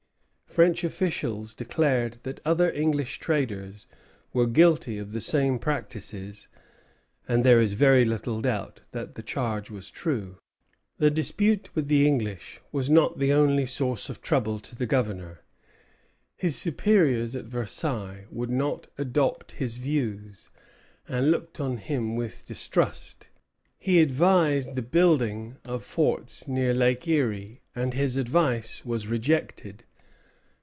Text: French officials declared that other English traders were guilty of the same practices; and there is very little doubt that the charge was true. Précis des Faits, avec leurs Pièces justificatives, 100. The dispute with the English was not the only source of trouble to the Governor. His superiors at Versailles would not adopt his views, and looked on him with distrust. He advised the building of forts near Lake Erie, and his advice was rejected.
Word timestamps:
French 0.51 0.83
officials 0.83 1.55
declared 1.55 2.17
that 2.23 2.41
other 2.43 2.69
English 2.73 3.19
traders 3.19 3.87
were 4.33 4.45
guilty 4.45 4.97
of 4.97 5.13
the 5.13 5.21
same 5.21 5.57
practices; 5.57 6.49
and 7.25 7.45
there 7.45 7.61
is 7.61 7.71
very 7.71 8.03
little 8.03 8.41
doubt 8.41 8.81
that 8.91 9.15
the 9.15 9.23
charge 9.23 9.71
was 9.71 9.89
true. 9.89 10.33
Précis 10.33 10.33
des 10.33 10.33
Faits, 10.35 10.41
avec 10.41 10.75
leurs 10.75 10.75
Pièces 10.75 10.75
justificatives, 10.75 10.97
100. 10.97 10.97
The 10.97 11.11
dispute 11.15 11.69
with 11.75 11.87
the 11.87 12.05
English 12.05 12.61
was 12.73 12.89
not 12.89 13.19
the 13.19 13.31
only 13.31 13.65
source 13.65 14.09
of 14.09 14.21
trouble 14.21 14.59
to 14.59 14.75
the 14.75 14.85
Governor. 14.85 15.41
His 16.35 16.55
superiors 16.57 17.33
at 17.33 17.45
Versailles 17.45 18.25
would 18.29 18.49
not 18.51 18.87
adopt 18.97 19.51
his 19.53 19.77
views, 19.77 20.49
and 21.07 21.31
looked 21.31 21.61
on 21.61 21.77
him 21.77 22.17
with 22.17 22.45
distrust. 22.45 23.29
He 23.79 24.01
advised 24.01 24.75
the 24.75 24.81
building 24.81 25.55
of 25.63 25.85
forts 25.85 26.45
near 26.49 26.73
Lake 26.73 27.07
Erie, 27.07 27.61
and 27.73 27.93
his 27.93 28.17
advice 28.17 28.83
was 28.83 29.07
rejected. 29.07 29.85